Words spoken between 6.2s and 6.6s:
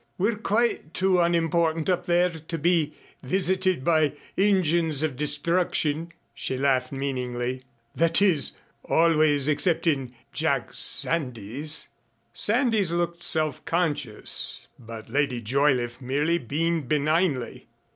she